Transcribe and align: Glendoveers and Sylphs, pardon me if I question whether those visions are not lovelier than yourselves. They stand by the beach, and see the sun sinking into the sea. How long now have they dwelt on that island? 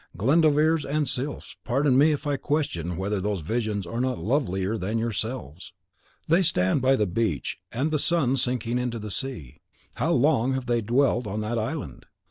Glendoveers 0.17 0.83
and 0.83 1.07
Sylphs, 1.07 1.57
pardon 1.63 1.95
me 1.95 2.11
if 2.11 2.25
I 2.25 2.35
question 2.35 2.97
whether 2.97 3.21
those 3.21 3.41
visions 3.41 3.85
are 3.85 4.01
not 4.01 4.17
lovelier 4.17 4.75
than 4.75 4.97
yourselves. 4.97 5.73
They 6.27 6.41
stand 6.41 6.81
by 6.81 6.95
the 6.95 7.05
beach, 7.05 7.59
and 7.71 7.89
see 7.89 7.91
the 7.91 7.99
sun 7.99 8.35
sinking 8.35 8.79
into 8.79 8.97
the 8.97 9.11
sea. 9.11 9.57
How 9.97 10.11
long 10.11 10.49
now 10.49 10.55
have 10.55 10.65
they 10.65 10.81
dwelt 10.81 11.27
on 11.27 11.41
that 11.41 11.59
island? 11.59 12.07